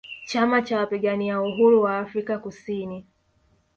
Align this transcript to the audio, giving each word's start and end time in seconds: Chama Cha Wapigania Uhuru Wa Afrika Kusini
Chama 0.25 0.61
Cha 0.61 0.77
Wapigania 0.77 1.41
Uhuru 1.41 1.81
Wa 1.81 1.99
Afrika 1.99 2.37
Kusini 2.39 3.05